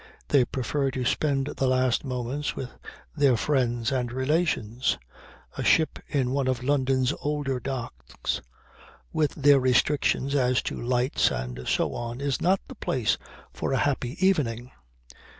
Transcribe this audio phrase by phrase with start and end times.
[0.29, 2.71] They prefer to spend the last moments with
[3.15, 4.97] their friends and relations.
[5.59, 8.41] A ship in one of London's older docks
[9.13, 13.19] with their restrictions as to lights and so on is not the place
[13.53, 14.71] for a happy evening.